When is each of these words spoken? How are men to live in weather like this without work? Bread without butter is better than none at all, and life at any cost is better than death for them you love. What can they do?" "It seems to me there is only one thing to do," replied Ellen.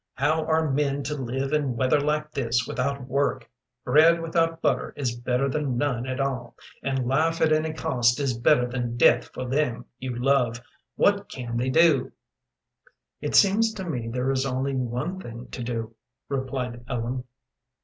How 0.15 0.45
are 0.45 0.67
men 0.71 1.03
to 1.03 1.13
live 1.15 1.53
in 1.53 1.75
weather 1.75 1.99
like 2.01 2.31
this 2.31 2.65
without 2.67 3.05
work? 3.07 3.47
Bread 3.85 4.19
without 4.19 4.59
butter 4.59 4.95
is 4.97 5.15
better 5.15 5.47
than 5.47 5.77
none 5.77 6.07
at 6.07 6.19
all, 6.19 6.55
and 6.81 7.05
life 7.05 7.39
at 7.39 7.53
any 7.53 7.71
cost 7.71 8.19
is 8.19 8.35
better 8.35 8.65
than 8.65 8.97
death 8.97 9.25
for 9.31 9.45
them 9.47 9.85
you 9.99 10.15
love. 10.15 10.59
What 10.95 11.29
can 11.29 11.55
they 11.55 11.69
do?" 11.69 12.11
"It 13.21 13.35
seems 13.35 13.71
to 13.75 13.87
me 13.87 14.07
there 14.07 14.31
is 14.31 14.43
only 14.43 14.73
one 14.75 15.19
thing 15.19 15.49
to 15.49 15.61
do," 15.61 15.93
replied 16.27 16.83
Ellen. 16.89 17.25